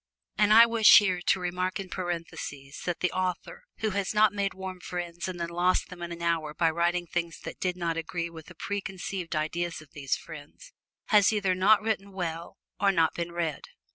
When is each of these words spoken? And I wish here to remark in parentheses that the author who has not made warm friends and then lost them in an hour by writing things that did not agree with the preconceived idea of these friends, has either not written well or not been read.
And 0.35 0.51
I 0.51 0.65
wish 0.65 0.97
here 0.97 1.21
to 1.21 1.39
remark 1.39 1.79
in 1.79 1.87
parentheses 1.87 2.81
that 2.85 3.01
the 3.01 3.11
author 3.11 3.65
who 3.81 3.91
has 3.91 4.15
not 4.15 4.33
made 4.33 4.55
warm 4.55 4.79
friends 4.79 5.27
and 5.27 5.39
then 5.39 5.49
lost 5.49 5.89
them 5.89 6.01
in 6.01 6.11
an 6.11 6.23
hour 6.23 6.55
by 6.55 6.71
writing 6.71 7.05
things 7.05 7.39
that 7.41 7.59
did 7.59 7.77
not 7.77 7.97
agree 7.97 8.31
with 8.31 8.47
the 8.47 8.55
preconceived 8.55 9.35
idea 9.35 9.67
of 9.67 9.91
these 9.91 10.15
friends, 10.17 10.73
has 11.09 11.31
either 11.31 11.53
not 11.53 11.83
written 11.83 12.13
well 12.13 12.57
or 12.79 12.91
not 12.91 13.13
been 13.13 13.31
read. 13.31 13.65